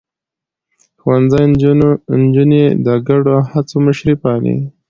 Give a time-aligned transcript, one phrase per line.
[1.01, 1.43] ښوونځی
[2.21, 4.57] نجونې د ګډو هڅو مشري پالي.